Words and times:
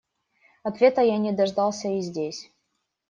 Ответа 0.63 1.01
я 1.01 1.19
не 1.19 1.31
дождался 1.31 1.87
и 1.87 2.01
здесь. 2.01 2.49